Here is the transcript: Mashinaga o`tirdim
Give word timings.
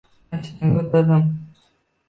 Mashinaga 0.31 0.81
o`tirdim 0.87 1.29